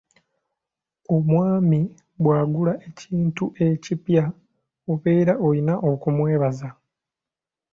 Omwami 1.15 1.79
bw'agula 2.21 2.73
ekintu 2.87 3.45
ekipya 3.67 4.23
obeera 4.91 5.33
olina 5.47 5.73
okumwebaza. 5.91 6.69